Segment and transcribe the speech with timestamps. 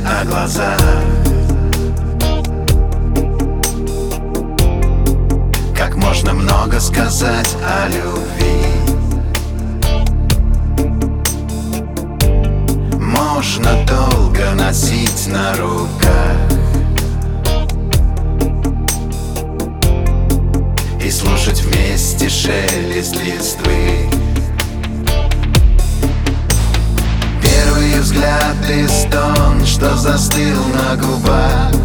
[0.00, 0.78] на глазах.
[5.76, 8.64] Как можно много сказать о любви.
[12.98, 16.36] Можно долго носить на руках.
[21.00, 24.13] И слушать вместе шелест листвы
[28.70, 31.83] и стон, что застыл на губах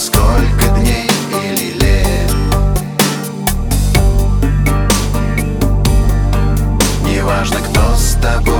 [0.00, 1.10] сколько дней
[1.44, 2.32] или лет.
[7.04, 8.59] Неважно, кто с тобой.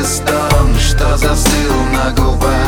[0.00, 2.59] Афганистан, что застыл на губах.